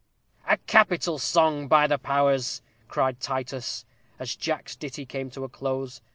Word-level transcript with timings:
_"A 0.51 0.57
capital 0.57 1.19
song, 1.19 1.67
by 1.67 1.85
the 1.85 1.99
powers!" 1.99 2.63
cried 2.87 3.19
Titus, 3.19 3.85
as 4.17 4.35
Jack's 4.35 4.75
ditty 4.75 5.05
came 5.05 5.29
to 5.29 5.43
a 5.43 5.47
close. 5.47 6.01